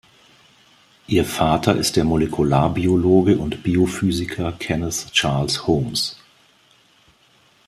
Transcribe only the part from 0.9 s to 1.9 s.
Ihr Vater